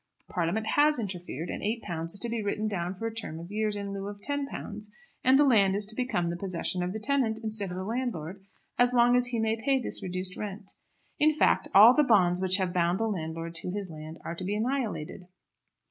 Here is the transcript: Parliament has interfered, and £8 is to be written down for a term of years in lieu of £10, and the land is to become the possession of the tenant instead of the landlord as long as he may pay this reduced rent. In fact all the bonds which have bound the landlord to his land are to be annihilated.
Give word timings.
Parliament 0.27 0.65
has 0.65 0.97
interfered, 0.97 1.49
and 1.51 1.61
£8 1.61 2.05
is 2.05 2.19
to 2.21 2.27
be 2.27 2.41
written 2.41 2.67
down 2.67 2.95
for 2.95 3.05
a 3.05 3.13
term 3.13 3.39
of 3.39 3.51
years 3.51 3.75
in 3.75 3.93
lieu 3.93 4.07
of 4.07 4.19
£10, 4.19 4.89
and 5.23 5.37
the 5.37 5.43
land 5.43 5.75
is 5.75 5.85
to 5.85 5.95
become 5.95 6.31
the 6.31 6.35
possession 6.35 6.81
of 6.81 6.91
the 6.91 6.99
tenant 6.99 7.39
instead 7.43 7.69
of 7.69 7.77
the 7.77 7.83
landlord 7.83 8.43
as 8.79 8.93
long 8.93 9.15
as 9.15 9.27
he 9.27 9.37
may 9.37 9.55
pay 9.63 9.79
this 9.79 10.01
reduced 10.01 10.35
rent. 10.35 10.71
In 11.19 11.31
fact 11.31 11.67
all 11.75 11.93
the 11.93 12.01
bonds 12.01 12.41
which 12.41 12.57
have 12.57 12.73
bound 12.73 12.99
the 12.99 13.05
landlord 13.05 13.53
to 13.53 13.69
his 13.69 13.91
land 13.91 14.17
are 14.25 14.33
to 14.33 14.43
be 14.43 14.55
annihilated. 14.55 15.27